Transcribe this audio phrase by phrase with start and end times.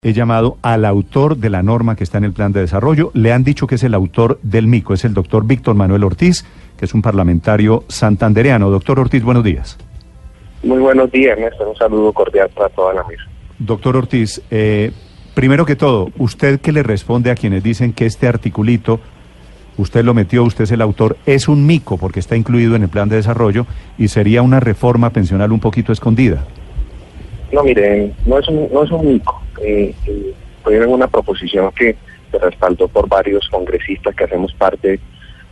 [0.00, 3.10] He llamado al autor de la norma que está en el plan de desarrollo.
[3.14, 4.94] Le han dicho que es el autor del MICO.
[4.94, 6.44] Es el doctor Víctor Manuel Ortiz,
[6.76, 8.70] que es un parlamentario santandereano.
[8.70, 9.76] Doctor Ortiz, buenos días.
[10.62, 11.66] Muy buenos días, Néstor.
[11.66, 13.24] Un saludo cordial para toda la mesa.
[13.58, 14.92] Doctor Ortiz, eh,
[15.34, 19.00] primero que todo, ¿usted qué le responde a quienes dicen que este articulito,
[19.78, 22.88] usted lo metió, usted es el autor, es un mico porque está incluido en el
[22.88, 23.66] plan de desarrollo
[23.98, 26.44] y sería una reforma pensional un poquito escondida?
[27.52, 29.42] No, miren, no es un, no es un mico.
[29.62, 31.96] Eh, eh, fue una proposición que
[32.30, 35.00] se respaldó por varios congresistas que hacemos parte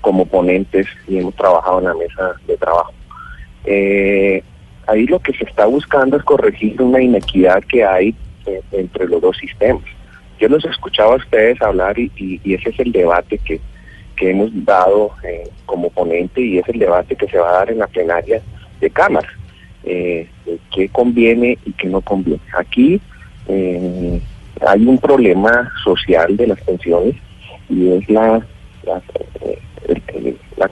[0.01, 2.93] como ponentes y hemos trabajado en la mesa de trabajo.
[3.65, 4.43] Eh,
[4.87, 8.15] ahí lo que se está buscando es corregir una inequidad que hay
[8.73, 9.83] entre los dos sistemas.
[10.39, 13.61] Yo los escuchaba a ustedes hablar y, y, y ese es el debate que,
[14.17, 17.71] que hemos dado eh, como ponente y es el debate que se va a dar
[17.71, 18.41] en la plenaria
[18.81, 19.29] de Cámara.
[19.87, 20.29] Eh,
[20.75, 22.41] qué conviene y qué no conviene.
[22.59, 23.01] Aquí
[23.49, 24.21] eh,
[24.67, 27.15] hay un problema social de las pensiones
[27.69, 28.45] y es la,
[28.85, 29.03] la,
[29.43, 29.59] eh,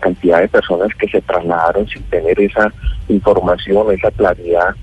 [0.00, 2.72] cantidad de personas que se trasladaron sin tener esa
[3.08, 4.74] información, esa claridad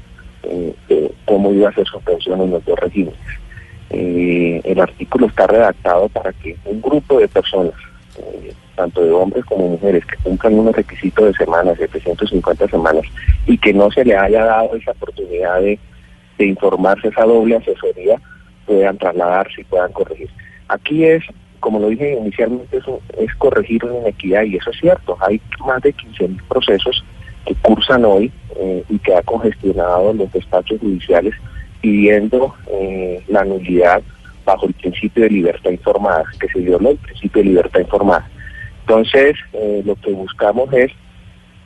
[0.44, 3.20] eh, de cómo iba a ser su pensión en los dos regímenes.
[3.92, 7.74] Eh, el artículo está redactado para que un grupo de personas,
[8.18, 13.04] eh, tanto de hombres como mujeres, que cumplan unos requisitos de semanas, de 350 semanas,
[13.46, 15.80] y que no se le haya dado esa oportunidad de,
[16.40, 18.20] informarse, esa doble asesoría,
[18.66, 20.30] puedan trasladarse y puedan corregir.
[20.70, 21.24] Aquí es,
[21.60, 22.84] como lo dije inicialmente, es,
[23.20, 27.04] es corregir una inequidad, y eso es cierto, hay más de 15.000 procesos
[27.46, 31.36] que cursan hoy eh, y que ha congestionado los despachos judiciales
[31.82, 34.02] pidiendo eh, la nulidad
[34.46, 38.30] bajo el principio de libertad informada, que se violó el principio de libertad informada.
[38.82, 40.92] Entonces, eh, lo que buscamos es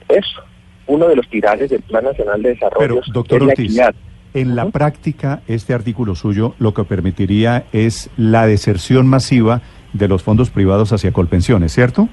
[0.09, 0.41] eso.
[0.87, 3.95] Uno de los pilares del Plan Nacional de Desarrollo Pero, doctor es la Ortiz, equidad.
[4.33, 9.61] En la práctica, este artículo suyo lo que permitiría es la deserción masiva
[9.93, 12.09] de los fondos privados hacia Colpensiones, ¿cierto?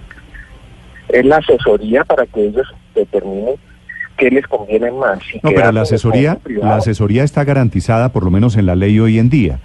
[1.09, 3.57] Es la asesoría para que ellos determinen
[4.17, 5.19] qué les conviene más.
[5.25, 8.99] si No, pero la asesoría, la asesoría está garantizada por lo menos en la ley
[9.01, 9.59] hoy en día.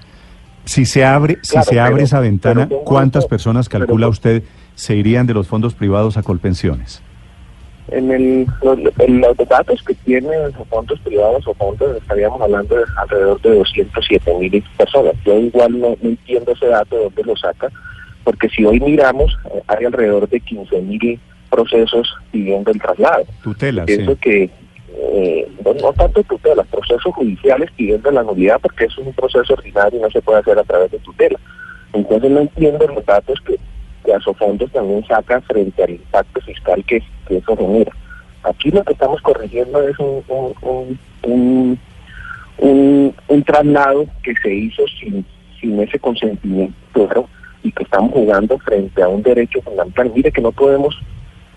[0.67, 4.43] Si se abre, si Claro, se abre pero- esa ventana, ¿cuántas personas calcula usted
[4.75, 7.01] se irían de los fondos privados a Colpensiones?
[7.89, 12.75] En, el, los, en los datos que tienen los fondos privados o fondos, estaríamos hablando
[12.75, 15.13] de alrededor de 207 mil personas.
[15.25, 17.69] Yo igual no, no entiendo ese dato de dónde lo saca,
[18.25, 21.17] porque si hoy miramos, eh, hay alrededor de 15 mil
[21.49, 23.23] procesos pidiendo el traslado.
[23.41, 24.17] Tutelas, Pienso sí.
[24.19, 24.49] que
[24.99, 29.53] eh, no, no tanto tutelas, procesos judiciales pidiendo la nulidad porque eso es un proceso
[29.53, 31.39] ordinario y no se puede hacer a través de tutela.
[31.93, 33.55] Entonces no entiendo los datos que,
[34.03, 37.91] que Asofondos también saca frente al impacto fiscal que, eso genera.
[38.43, 41.79] Aquí lo que estamos corrigiendo es un, un, un,
[42.59, 45.25] un- un traslado que se hizo sin,
[45.59, 47.27] sin ese consentimiento claro,
[47.63, 50.11] y que estamos jugando frente a un derecho fundamental.
[50.15, 50.97] Mire que no podemos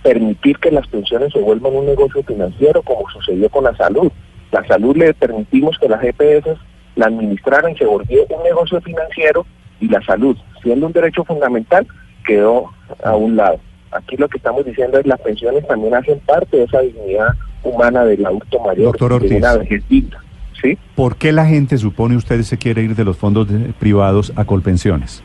[0.03, 4.11] permitir que las pensiones se vuelvan un negocio financiero como sucedió con la salud.
[4.53, 6.59] La salud le permitimos que las EPS
[6.97, 9.47] la administraran y se volvió un negocio financiero
[9.81, 11.87] y la salud, siendo un derecho fundamental,
[12.27, 12.71] quedó
[13.05, 13.59] a un lado.
[13.93, 17.29] Aquí lo que estamos diciendo es las pensiones también hacen parte de esa dignidad
[17.63, 19.69] humana del adulto mayor, Doctor de una Ortiz.
[19.71, 20.19] vejez digna.
[20.63, 20.79] ¿sí?
[20.95, 24.45] ¿Por qué la gente supone usted se quiere ir de los fondos de- privados a
[24.45, 25.23] Colpensiones?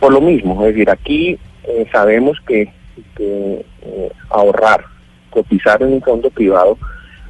[0.00, 1.38] por lo mismo, es decir, aquí
[1.68, 2.68] eh, sabemos que,
[3.16, 4.84] que, eh, ahorrar,
[5.30, 6.78] cotizar en un fondo privado,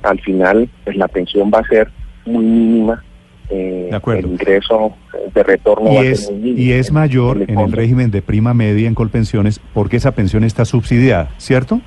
[0.03, 1.89] al final pues la pensión va a ser
[2.27, 3.03] muy mínima,
[3.51, 4.21] eh, De acuerdo.
[4.27, 4.95] el ingreso
[5.35, 6.61] de retorno Y va a es, ser muy mínimo.
[6.63, 7.77] y es mayor en el fondo.
[7.77, 11.81] régimen de prima media en Colpensiones porque esa pensión está subsidiada, ¿cierto?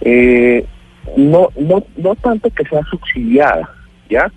[0.00, 0.64] Eh,
[1.16, 3.68] no, no, no tanto que sea subsidiada,
[4.08, 4.30] ¿ya?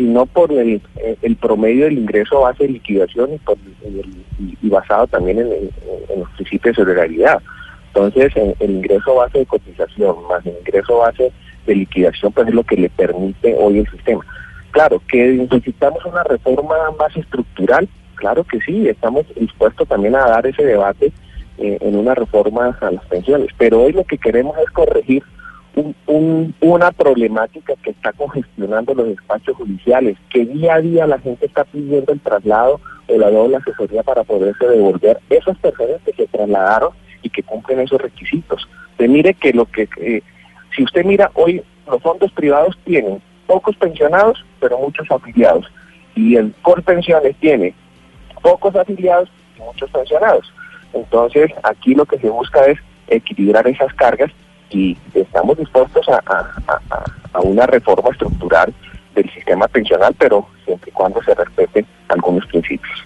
[0.00, 4.68] Sino por el, eh, el promedio del ingreso base de liquidación y, por el- y-
[4.70, 5.70] basado también en
[6.18, 7.42] los principios de solidaridad.
[7.88, 11.30] Entonces, el, el ingreso base de cotización más el ingreso base
[11.66, 14.24] de liquidación, pues es lo que le permite hoy el sistema.
[14.70, 20.46] Claro, que necesitamos una reforma más estructural, claro que sí, estamos dispuestos también a dar
[20.46, 21.12] ese debate
[21.58, 25.22] eh, en una reforma a las pensiones, pero hoy lo que queremos es corregir
[25.80, 31.18] un- un- una problemática que está congestionando los despachos judiciales, que día a día la
[31.18, 36.12] gente está pidiendo el traslado o la doble asesoría para poderse devolver esas personas que
[36.12, 36.90] se trasladaron
[37.22, 38.68] y que cumplen esos requisitos.
[38.92, 40.22] Usted mire que lo que, eh,
[40.74, 45.66] si usted mira hoy, los fondos privados tienen pocos pensionados, pero muchos afiliados.
[46.14, 47.74] Y el Colpensiones tiene
[48.42, 49.28] pocos afiliados
[49.58, 50.52] y muchos pensionados.
[50.92, 52.78] Entonces, aquí lo que se busca es
[53.08, 54.30] equilibrar esas cargas
[54.70, 56.80] y estamos dispuestos a, a-
[57.32, 58.72] a- una reforma estructural
[59.14, 62.98] del sistema pensional, pero siempre y cuando se respeten algunos principios.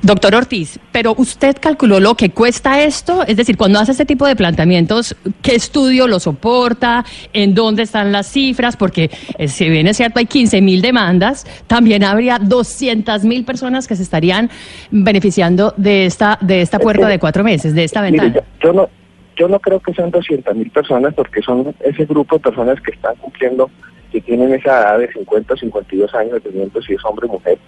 [0.00, 4.26] Doctor Ortiz, pero usted calculó lo que cuesta esto, es decir, cuando hace este tipo
[4.26, 7.04] de planteamientos, ¿qué estudio lo soporta?
[7.32, 8.76] ¿En dónde están las cifras?
[8.76, 13.86] Porque eh, si bien es cierto hay 15 mil demandas, también habría 200 mil personas
[13.88, 14.50] que se estarían
[14.90, 18.46] beneficiando de esta de esta puerta de cuatro meses, de esta Mire, ventana.
[18.60, 18.88] yo, yo no
[19.36, 22.90] yo no creo que sean 200 mil personas porque son ese grupo de personas que
[22.92, 23.70] están cumpliendo,
[24.10, 27.58] que tienen esa edad de 50 o 52 años, dependiendo si es hombre o mujer,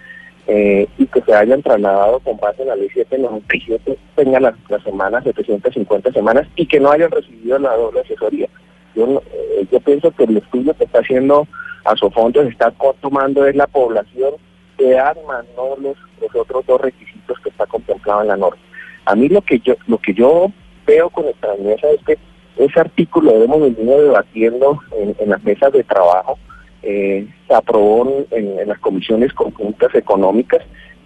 [0.47, 4.83] eh, y que se hayan trasladado con base en la ley 797, tengan las, las
[4.83, 8.49] semanas, 750 semanas, y que no hayan recibido la doble asesoría.
[8.95, 11.49] Yo, eh, yo pienso que el estudio que está haciendo
[11.85, 14.35] Asofondos está co- tomando es la población
[14.79, 14.97] de
[15.27, 18.61] más no los, los otros dos requisitos que está contemplado en la norma.
[19.07, 20.51] A mí lo que yo lo que yo
[20.87, 22.19] veo con extrañeza es que
[22.57, 24.79] ese artículo lo hemos venido debatiendo
[25.19, 26.39] en, las mesas de trabajo,
[26.83, 30.63] eh, se aprobó en, en las comisiones conjuntas económicas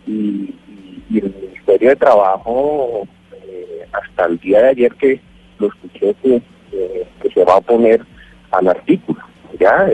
[0.07, 0.55] y,
[1.11, 3.07] y- el Ministerio de Trabajo
[3.47, 5.21] eh, hasta el día de ayer que
[5.59, 6.43] lo escuché que,
[6.73, 8.03] eh, que se va a oponer
[8.51, 9.21] al artículo.
[9.59, 9.89] Ya,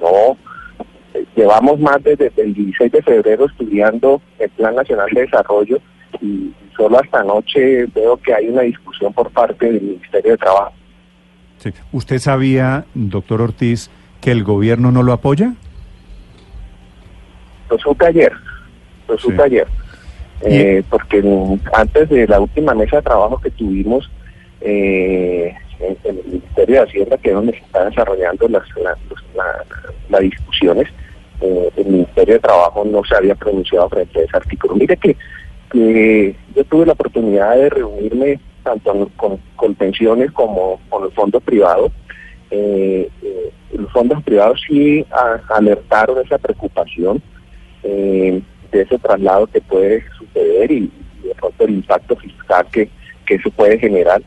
[0.00, 0.36] no
[1.36, 5.78] llevamos más desde el 16 de febrero estudiando el Plan Nacional de Desarrollo
[6.20, 10.72] y solo hasta anoche veo que hay una discusión por parte del Ministerio de Trabajo.
[11.58, 11.70] Sí.
[11.92, 15.54] ¿Usted sabía, doctor Ortiz, que el gobierno no lo apoya?
[17.70, 18.32] Lo supe ayer,
[19.08, 19.42] lo supe Sí.
[19.42, 19.66] ayer,
[20.40, 21.20] Eh, porque
[21.74, 24.08] antes de la última mesa de trabajo que tuvimos
[24.60, 28.96] eh, en, en el Ministerio de Hacienda, que es donde se están desarrollando las, la-
[29.10, 29.64] los- la-
[30.08, 30.86] las discusiones,
[31.40, 34.74] eh, el Ministerio de Trabajo no se había pronunciado frente a ese artículo.
[34.76, 35.16] Mire que,
[35.70, 41.42] que yo tuve la oportunidad de reunirme tanto con, con pensiones como con los fondos
[41.42, 41.92] privados.
[42.50, 47.22] Eh, eh, los fondos privados sí a- alertaron esa preocupación
[47.82, 48.40] eh,
[48.72, 50.90] de ese traslado que puede suceder y,
[51.22, 52.88] y de pronto el impacto fiscal que,
[53.26, 54.22] que eso puede generar.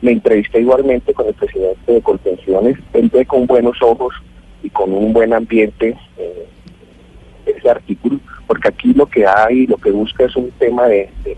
[0.00, 4.14] Me entrevisté igualmente con el presidente de Colpensiones, él ve con buenos ojos
[4.62, 6.46] y con un buen ambiente eh,
[7.46, 11.36] ese artículo, porque aquí lo que hay, lo que busca es un tema de, de,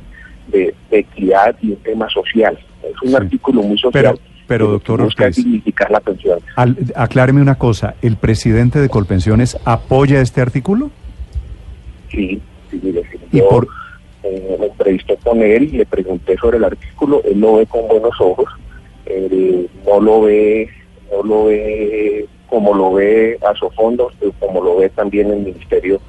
[0.48, 2.58] de- de equidad y un tema social.
[2.82, 3.14] Es un Sí.
[3.16, 3.92] artículo muy social.
[4.14, 5.36] Pero- pero, doctor Ortiz.
[5.36, 6.40] dignificar la pensión.
[6.56, 10.90] Al- acláreme una cosa, ¿el presidente de Colpensiones apoya este artículo?
[12.10, 12.40] Sí,
[12.70, 13.18] sí, mire, sí.
[13.32, 13.68] ¿Y Yo, por-
[14.24, 17.86] eh, me entrevisté con él y le pregunté sobre el artículo, él lo ve con
[17.86, 18.46] buenos ojos,
[19.06, 20.68] él no lo ve,
[21.12, 26.00] no lo ve como lo ve a Sofondos, pero como lo ve también el Ministerio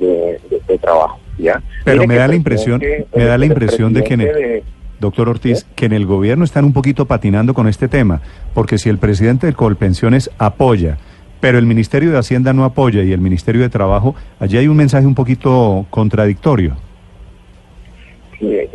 [0.00, 1.62] de, de- de Trabajo, ¿ya?
[1.84, 2.82] Pero me da la impresión,
[3.14, 4.62] me da la impresión de que en el- de-
[4.98, 8.20] Doctor Ortiz, que en el gobierno están un poquito patinando con este tema,
[8.52, 10.98] porque si el presidente de Colpensiones apoya,
[11.40, 14.76] pero el Ministerio de Hacienda no apoya y el Ministerio de Trabajo, allí hay un
[14.76, 16.76] mensaje un poquito contradictorio.
[18.42, 18.68] Eh,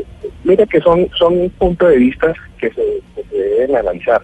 [0.44, 2.82] mira que son son puntos de vista que se,
[3.16, 4.22] que se deben analizar.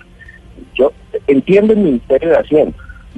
[0.75, 0.91] Yo
[1.27, 2.77] entiendo el Ministerio de Hacienda,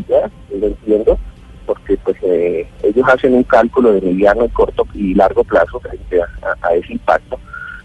[0.10, 0.29] ¿ya?
[0.60, 1.17] Lo entiendo,
[1.65, 6.27] porque pues eh, ellos hacen un cálculo de mediano, corto y largo plazo frente a,
[6.67, 7.39] a- ese impacto,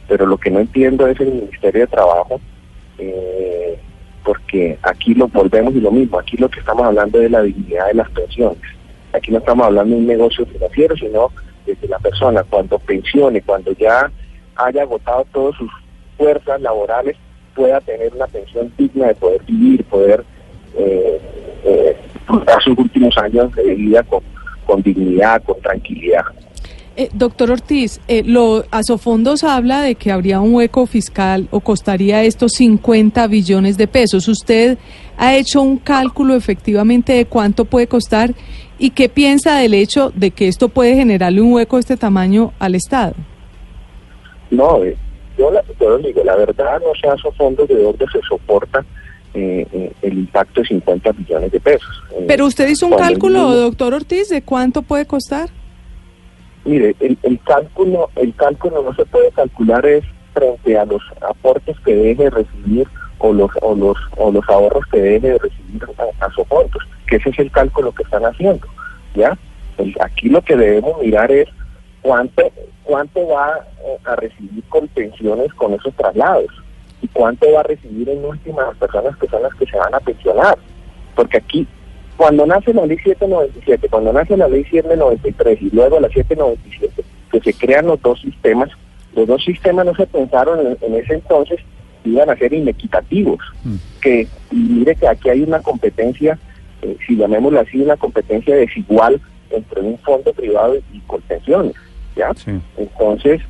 [0.08, 2.40] pero lo que no entiendo es el Ministerio de Trabajo,
[2.99, 3.78] eh,
[4.25, 7.42] porque aquí lo volvemos y lo mismo, aquí lo que estamos hablando es de la
[7.42, 8.58] dignidad de las pensiones.
[9.12, 11.30] Aquí no estamos hablando de un negocio financiero, sino
[11.66, 14.11] de que la persona cuando pensione, cuando ya
[14.56, 15.70] haya agotado todas sus
[16.16, 17.16] fuerzas laborales,
[17.54, 20.25] pueda tener una pensión digna de poder vivir, poder
[20.76, 21.20] eh,
[22.44, 24.23] dar sus últimos años de vida con,
[24.66, 26.25] con dignidad, con tranquilidad.
[27.00, 32.25] Eh, doctor Ortiz, eh, lo, Asofondos habla de que habría un hueco fiscal o costaría
[32.25, 34.26] esto 50 billones de pesos.
[34.26, 34.78] ¿Usted
[35.16, 38.35] ha hecho un cálculo efectivamente de cuánto puede costar
[38.80, 42.52] y qué piensa del hecho de que esto puede generarle un hueco de este tamaño
[42.58, 43.14] al Estado?
[44.50, 44.97] No, eh,
[45.38, 48.85] yo, la, yo digo, la verdad no se hace fondos de donde se soporta
[49.38, 52.02] eh, eh, el impacto de 50 billones de pesos.
[52.12, 55.49] Eh, Pero usted hizo un cálculo, mismo- doctor Ortiz, de cuánto puede costar.
[56.64, 60.04] Mire, el, el cálculo, el cálculo no se puede calcular es
[60.35, 62.87] frente a los aportes que deje recibir
[63.18, 65.83] o los o los o los ahorros que debe de recibir
[66.21, 68.66] a, a Sofondos, que ese es el cálculo que están haciendo,
[69.14, 69.37] ¿ya?
[69.78, 71.49] El- aquí lo que debemos mirar es
[72.02, 72.42] cuánto
[72.85, 76.47] cuánto va eh, a recibir con pensiones con esos traslados
[77.00, 79.94] y cuánto va a recibir en última las personas que son las que se van
[79.94, 80.58] a pensionar,
[81.14, 81.66] porque aquí
[82.16, 87.40] cuando nace la ley 797, cuando nace la ley 793 y luego la 797, que
[87.40, 88.70] se crean los dos sistemas,
[89.14, 91.60] los dos sistemas no se pensaron en, en ese entonces
[92.04, 93.38] iban a ser inequitativos,
[94.00, 96.38] que y mire que aquí hay una competencia,
[96.82, 101.74] eh, si llamémoslo así, una competencia desigual entre un fondo privado y, y Colpensiones,
[102.16, 102.32] ¿ya?
[102.34, 102.52] Sí.
[102.76, 103.42] Entonces,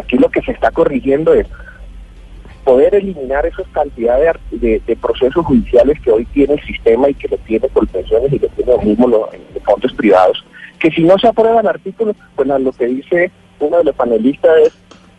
[0.00, 1.46] aquí lo que se está corrigiendo es
[2.64, 7.14] poder eliminar esas cantidades de, de- de procesos judiciales que hoy tiene el sistema y
[7.14, 9.28] que lo tiene Colpensiones y que tiene lo mismo los
[9.64, 10.44] fondos privados,
[10.78, 13.30] que si no se aprueban artículos, pues lo que dice
[13.60, 14.72] uno de los panelistas es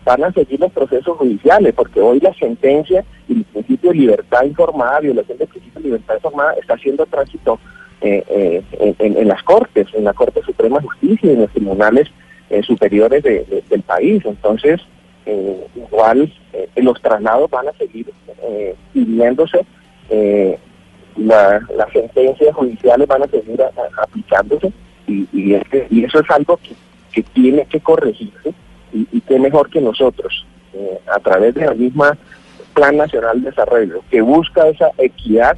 [0.06, 4.44] van a seguir los procesos judiciales, porque hoy la sentencia y el principio de libertad
[4.44, 7.60] informada, violación del principio de libertad informada, está haciendo tránsito
[8.02, 8.64] eh, eh,
[9.00, 12.08] en, las Cortes, en la Corte Suprema de Justicia y en los tribunales
[12.52, 14.22] eh, superiores de- de- del país.
[14.26, 14.80] Entonces,
[15.26, 18.12] eh, igual eh, los traslados van a seguir
[18.44, 19.66] eh, pidiéndose,
[20.10, 20.58] eh,
[21.18, 23.60] la- las sentencias judiciales van a seguir
[24.02, 24.72] aplicándose
[25.08, 26.76] y, este- y eso es algo que,
[27.12, 28.54] que tiene que corregirse
[28.94, 32.18] y, y qué mejor que nosotros, eh, a través de la misma
[32.74, 35.58] Plan Nacional de Desarrollo, que busca esa equidad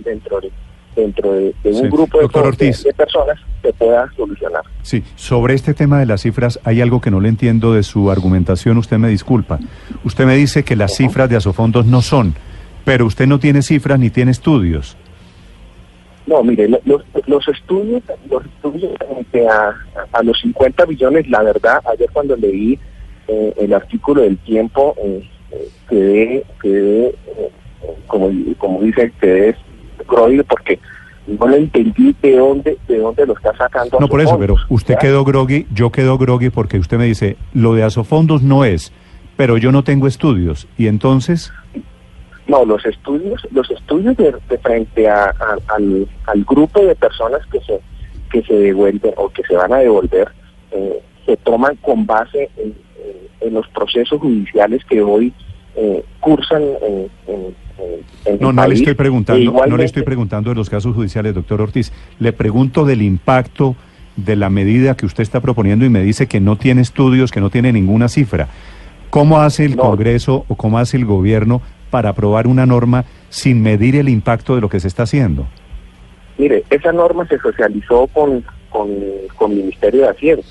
[0.00, 0.50] dentro de
[1.00, 1.88] dentro de, de un Sí.
[1.88, 2.84] grupo de, Ortiz.
[2.96, 4.62] personas que pueda solucionar.
[4.82, 8.10] Sí, sobre este tema de las cifras hay algo que no le entiendo de su
[8.10, 9.58] argumentación, usted me disculpa.
[10.04, 12.34] Usted me dice que las cifras de Asofondos no son,
[12.84, 14.96] pero usted no tiene cifras ni tiene estudios.
[16.26, 19.72] No, mire, lo- los, los estudios, los estudios frente a,
[20.12, 22.78] a los 50 billones, la verdad, ayer cuando leí
[23.28, 27.50] eh, el artículo del tiempo, eh, eh, quedé, quedé eh, eh,
[28.06, 29.56] como, como dice, quedé
[30.08, 30.78] groido porque
[31.26, 33.98] no le entendí de dónde, de dónde lo está sacando.
[34.00, 37.74] No por eso, pero usted quedó groggy, yo quedo groggy porque usted me dice, lo
[37.74, 38.92] de Asofondos no es,
[39.36, 40.66] pero yo no tengo estudios.
[40.78, 41.52] Y entonces,
[42.46, 47.40] No, los estudios, los estudios de, de frente a, a- al, al grupo de personas
[47.52, 47.78] que se
[48.30, 50.28] que se devuelven o que se van a devolver
[50.72, 55.32] eh, se toman con base en, en- en los procesos judiciales que hoy
[55.76, 60.02] eh, cursan en, en- en- en no, no le estoy preguntando, E no le estoy
[60.02, 61.92] preguntando de los casos judiciales, doctor Ortiz.
[62.18, 63.76] Le pregunto del impacto
[64.16, 67.40] de la medida que usted está proponiendo y me dice que no tiene estudios, que
[67.40, 68.48] no tiene ninguna cifra.
[69.10, 69.82] ¿Cómo hace el No.
[69.84, 74.60] Congreso o cómo hace el gobierno para aprobar una norma sin medir el impacto de
[74.60, 75.46] lo que se está haciendo?
[76.36, 78.88] Mire, esa norma se socializó con, con,
[79.36, 80.42] con el Ministerio de Hacienda.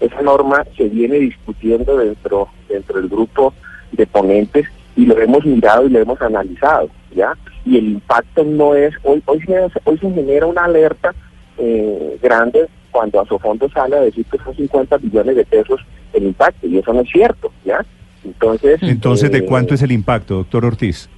[0.00, 3.54] Esa norma se viene discutiendo dentro, dentro del grupo
[3.96, 7.32] de ponentes y lo hemos mirado y lo hemos analizado, ¿ya?
[7.64, 11.12] Y el impacto no es, hoy, hoy, se, hoy se genera una alerta
[11.58, 15.80] eh, grande cuando Asofondo sale a decir que son 50 billones de pesos
[16.12, 17.84] el impacto, y eso no es cierto, ¿ya?
[18.24, 21.08] Entonces, Entonces, ¿de eh, cuánto es el impacto, doctor Ortiz?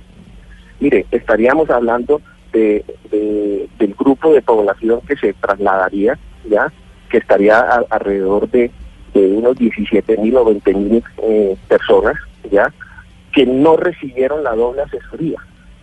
[0.80, 2.20] Mire, estaríamos hablando
[2.52, 6.18] de, de- del grupo de población que se trasladaría,
[6.48, 6.72] ya,
[7.10, 8.70] que estaría a- alrededor de,
[9.14, 12.14] de unos 17 mil o 20 mil eh, personas,
[12.50, 12.72] ya,
[13.32, 15.38] que no recibieron la doble asesoría,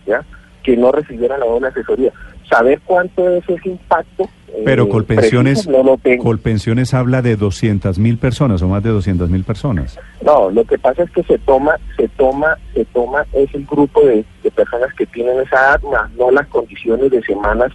[0.06, 0.24] ya,
[0.62, 2.12] que no recibieron la doble asesoría.
[2.48, 4.24] Saber cuánto es ese impacto.
[4.48, 6.24] eh, Pero Colpensiones, preciso, no lo tengo.
[6.24, 9.98] Colpensiones habla de 200 mil personas o más de 200 mil personas.
[10.22, 14.02] No, lo que pasa es que se toma, se toma, se toma es el grupo
[14.02, 17.72] de, de personas que tienen esa edad, más no las condiciones de semanas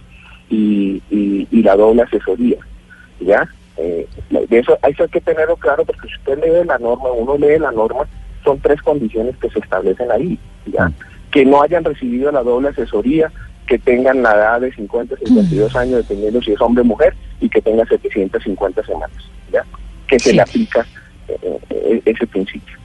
[0.48, 2.58] y, y, y la doble asesoría,
[3.20, 3.48] ¿ya?
[3.76, 7.36] Eh, de eso, eso hay que tenerlo claro porque si usted lee la norma, uno
[7.38, 8.02] lee la norma,
[8.50, 10.86] son tres condiciones que se establecen ahí, ¿ya?
[10.88, 10.94] Mm.
[11.30, 13.30] Que no hayan recibido la doble asesoría,
[13.68, 17.48] que tengan la edad de 50, 52 años, dependiendo si es hombre o mujer, y
[17.48, 19.16] que tenga 750 semanas,
[19.52, 19.64] ¿ya?
[20.08, 20.36] Que se Sí.
[20.36, 20.84] le aplica
[21.28, 22.76] eh, eh, ese principio.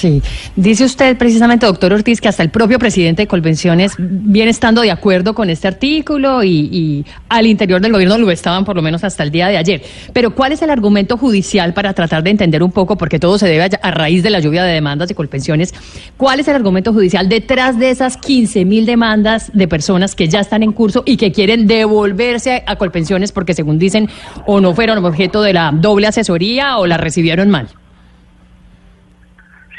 [0.00, 0.22] Sí,
[0.56, 4.90] dice usted precisamente, doctor Ortiz, que hasta el propio presidente de Convenciones viene estando de
[4.90, 9.24] acuerdo con este artículo y, al interior del gobierno lo estaban por lo menos hasta
[9.24, 9.82] el día de ayer.
[10.14, 13.46] Pero ¿cuál es el argumento judicial para tratar de entender un poco, porque todo se
[13.46, 15.74] debe a, a raíz de la lluvia de demandas de Colpensiones,
[16.16, 20.40] cuál es el argumento judicial detrás de esas 15 mil demandas de personas que ya
[20.40, 24.08] están en curso y que quieren devolverse a, a Colpensiones porque según dicen
[24.46, 27.68] o no fueron objeto de la doble asesoría o la recibieron mal?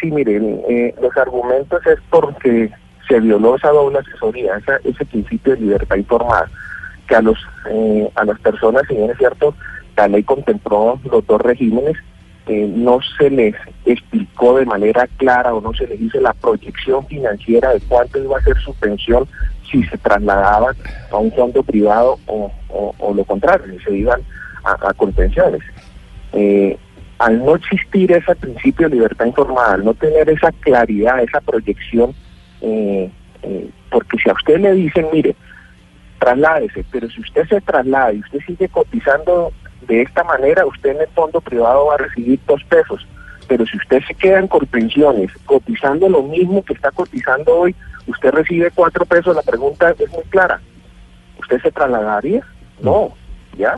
[0.02, 2.72] Sí, miren, eh, los argumentos es porque
[3.08, 6.50] se violó esa doble asesoría, ese principio de libertad informada,
[7.08, 7.38] que a los
[7.70, 9.54] eh, a las personas, si bien es cierto,
[9.96, 11.98] la ley contempló los dos regímenes,
[12.48, 13.56] eh, no se les
[13.86, 18.40] explicó de manera clara o no se les hizo la proyección financiera de cuánto iba
[18.40, 19.28] a ser su pensión
[19.70, 20.76] si se trasladaban
[21.12, 22.52] a un fondo privado o,
[23.14, 24.22] lo contrario, si se iban
[24.64, 24.96] a, a.
[26.34, 26.78] Eh,
[27.22, 32.16] al no existir ese principio de libertad informada, al no tener esa claridad, esa proyección,
[32.62, 33.12] eh,
[33.44, 35.36] eh, porque si a usted le dicen, mire,
[36.18, 39.54] trasládese, pero si usted se traslada y usted sigue cotizando
[39.88, 43.08] de esta manera, usted en el fondo privado va a recibir dos pesos,
[43.48, 47.76] pero si usted se queda en pensiones cotizando lo mismo que está cotizando hoy,
[48.08, 50.60] usted recibe cuatro pesos, la pregunta es muy clara,
[51.40, 52.42] ¿usted se trasladaría?
[52.82, 53.14] No,
[53.56, 53.78] ¿ya?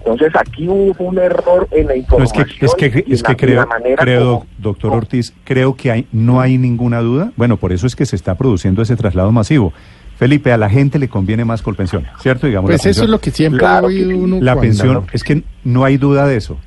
[0.00, 2.46] Entonces aquí hubo un error en la información.
[2.60, 7.32] es que, es que, creo, creo doctor Ortiz, creo que hay, no hay ninguna duda.
[7.36, 9.72] Bueno, por eso es que se está produciendo ese traslado masivo.
[10.16, 12.46] Felipe, a la gente le conviene más pensión, ¿cierto?
[12.46, 14.38] Digamos, pues eso es lo que siempre ha oído uno.
[14.40, 16.58] La pensión, es que no hay duda de eso.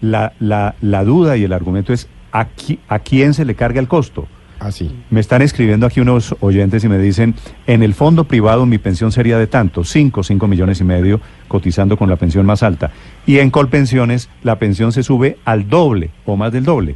[0.00, 2.46] La, la, la duda y el argumento es a,
[2.88, 4.26] a quién se le carga el costo.
[4.62, 4.94] Así.
[5.10, 7.34] Me están escribiendo aquí unos oyentes y me dicen,
[7.66, 11.96] en el fondo privado mi pensión sería de tanto, 5, 5 millones y medio, cotizando
[11.96, 12.92] con la pensión más alta.
[13.26, 16.94] Y en Colpensiones la pensión se sube al doble o más del doble.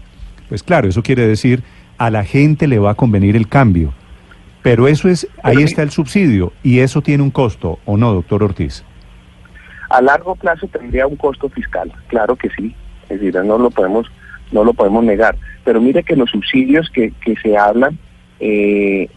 [0.48, 1.64] Pues claro, eso quiere decir,
[1.98, 3.92] a la gente le va a convenir el cambio.
[4.62, 8.44] Pero eso es, ahí está el subsidio y eso tiene un costo, ¿o no, doctor
[8.44, 8.84] Ortiz?
[9.90, 12.74] A largo plazo tendría un costo fiscal, claro que sí.
[13.08, 14.06] Es decir, no lo podemos
[14.52, 15.36] no lo podemos negar.
[15.64, 17.98] Pero mire que los subsidios que, que se hablan,
[18.40, 19.08] eh,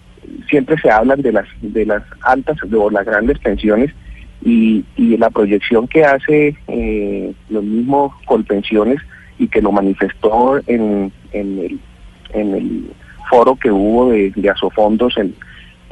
[0.49, 3.93] siempre se hablan de las, de las altas o las grandes pensiones
[4.43, 8.99] y, y la proyección que hace eh, los mismos Colpensiones
[9.37, 11.79] y que lo manifestó en, en, el,
[12.33, 12.91] en el
[13.29, 15.33] foro que hubo de, de Asofondos en,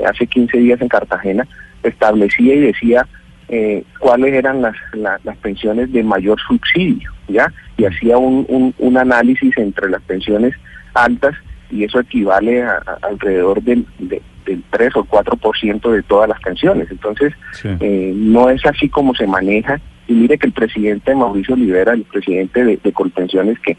[0.06, 1.48] hace 15 días en Cartagena,
[1.84, 3.08] establecía y decía
[3.49, 7.51] eh, cuáles eran las, las pensiones de mayor subsidio, ¿ya?
[7.77, 10.53] Y hacía un, un, análisis entre las pensiones
[10.93, 11.35] altas
[11.69, 16.89] y eso equivale a, alrededor del, del 3 o 4% de todas las pensiones.
[16.91, 19.79] Entonces, eh, no es así como se maneja.
[20.07, 23.77] Y mire que el presidente Mauricio Olivera, el presidente de, de Colpensiones, que,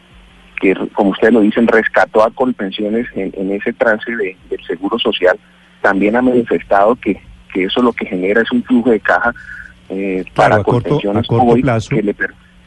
[0.61, 4.97] que como ustedes lo dicen, rescató a Colpensiones en, en ese trance de, del Seguro
[4.99, 5.39] Social,
[5.81, 7.19] también ha manifestado que,
[7.51, 9.33] que eso lo que genera es un flujo de caja
[9.89, 11.95] eh, para a corto, a corto plazo.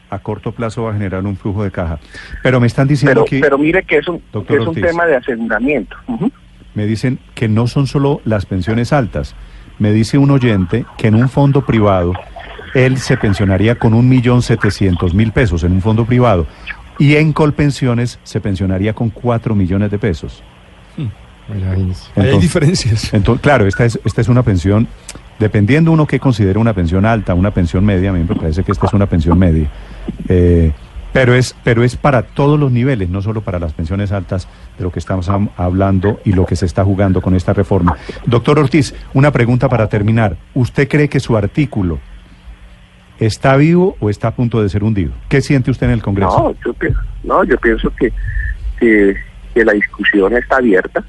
[0.09, 1.99] a corto plazo va a generar un flujo de caja.
[2.41, 3.39] Pero me están diciendo que...
[3.39, 5.95] Pero mire que es un, es un tema de aseguramiento.
[6.73, 9.35] Me dicen que no son solo las pensiones altas.
[9.79, 12.13] Me dice un oyente que en un fondo privado
[12.73, 16.47] él se pensionaría con un millón setecientos mil pesos en un fondo privado
[16.99, 20.43] y en Colpensiones se pensionaría con cuatro millones de pesos.
[22.15, 23.13] Hay diferencias.
[23.13, 24.87] Entonces, claro, esta es, esta es una pensión
[25.39, 28.71] dependiendo uno que considere una pensión alta, una pensión media, a mí me parece que
[28.71, 29.69] esta es una pensión media.
[30.29, 30.71] Eh,
[31.11, 34.83] pero es, pero es para todos los niveles, no solo para las pensiones altas de
[34.83, 37.97] lo que estamos hablando y lo que se está jugando con esta reforma.
[38.25, 40.37] Doctor Ortiz, una pregunta para terminar.
[40.55, 41.99] ¿Usted cree que su artículo
[43.19, 45.11] está vivo o está a punto de ser hundido?
[45.29, 46.35] ¿Qué siente usted en el Congreso?
[46.35, 48.11] No, yo, pienso, no, yo pienso que,
[48.79, 49.15] que,
[49.53, 51.03] que la discusión está abierta.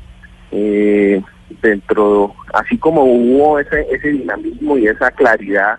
[0.57, 1.21] Eh,
[1.61, 5.79] dentro, así como hubo ese, ese dinamismo y esa claridad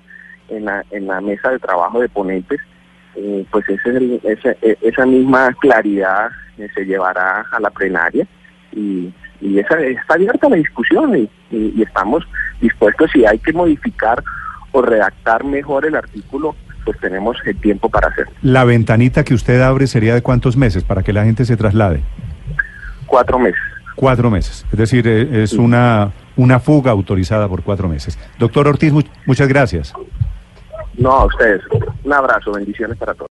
[0.49, 2.59] en la, en la mesa de trabajo de ponentes,
[3.15, 8.27] eh, pues ese, ese, e, esa misma claridad eh, se llevará a la plenaria
[8.73, 12.27] y, y esa, está abierta la discusión y, y, estamos
[12.59, 14.21] dispuestos si hay que modificar
[14.73, 18.33] o redactar mejor el artículo, pues tenemos el tiempo para hacerlo.
[18.41, 22.03] La ventanita que usted abre sería de cuántos meses para que la gente se traslade?
[23.05, 23.74] Cuatro meses.
[23.95, 28.19] Cuatro meses, es decir, eh, es una, una fuga autorizada por cuatro meses.
[28.37, 28.93] Doctor Ortiz,
[29.25, 29.93] muchas gracias.
[30.97, 31.61] No, a ustedes.
[32.03, 33.23] Un abrazo, bendiciones para todos.